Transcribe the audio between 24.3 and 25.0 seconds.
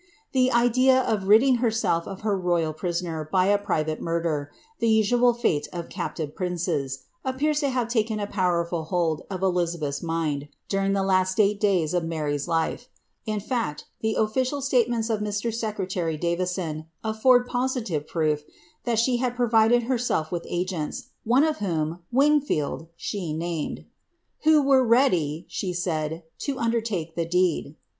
who were